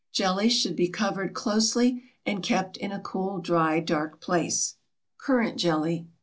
Jellies 0.11 0.57
should 0.57 0.75
be 0.75 0.87
covered 0.89 1.35
closely 1.35 2.01
and 2.25 2.41
kept 2.41 2.75
in 2.75 2.91
a 2.91 2.99
cool, 2.99 3.37
dry, 3.37 3.79
dark 3.79 4.19
place. 4.19 4.77
CURRANT 5.19 5.57
JELLY. 5.57 6.07